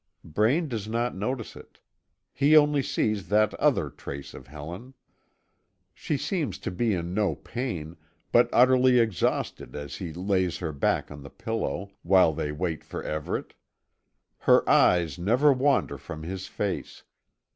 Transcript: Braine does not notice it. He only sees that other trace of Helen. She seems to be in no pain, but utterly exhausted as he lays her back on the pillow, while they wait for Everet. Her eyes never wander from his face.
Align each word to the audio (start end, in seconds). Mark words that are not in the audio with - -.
Braine 0.23 0.67
does 0.67 0.87
not 0.87 1.15
notice 1.15 1.55
it. 1.55 1.79
He 2.33 2.57
only 2.57 2.81
sees 2.81 3.27
that 3.29 3.53
other 3.59 3.91
trace 3.91 4.33
of 4.33 4.47
Helen. 4.47 4.95
She 5.93 6.17
seems 6.17 6.57
to 6.57 6.71
be 6.71 6.95
in 6.95 7.13
no 7.13 7.35
pain, 7.35 7.97
but 8.31 8.49
utterly 8.51 8.97
exhausted 8.97 9.75
as 9.75 9.97
he 9.97 10.11
lays 10.11 10.57
her 10.57 10.71
back 10.71 11.11
on 11.11 11.21
the 11.21 11.29
pillow, 11.29 11.91
while 12.01 12.33
they 12.33 12.51
wait 12.51 12.83
for 12.83 13.03
Everet. 13.03 13.53
Her 14.39 14.67
eyes 14.67 15.19
never 15.19 15.53
wander 15.53 15.99
from 15.99 16.23
his 16.23 16.47
face. 16.47 17.03